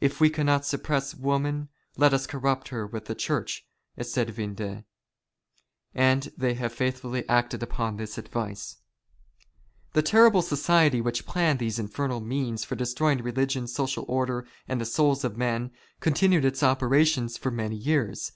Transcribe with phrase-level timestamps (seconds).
[0.00, 3.64] "If we cannot suppress woman let us corrupt her with the Church,"
[4.00, 4.82] said Vindex,
[5.94, 8.78] and they have faithfully acted upon this advice.
[9.92, 14.84] The terrible society which planned these infernal means for destroying religion, social order, and the
[14.84, 15.70] souls of men,
[16.00, 18.32] continued its operations for many years.